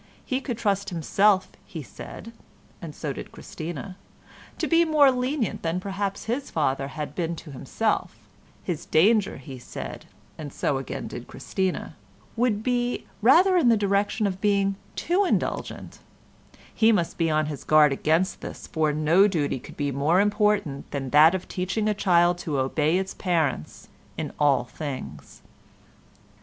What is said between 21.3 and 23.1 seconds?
of teaching a child to obey